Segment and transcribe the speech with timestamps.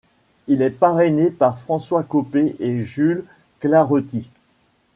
[0.47, 3.23] Il est parrainé par François Coppée et Jules
[3.59, 4.31] Claretie.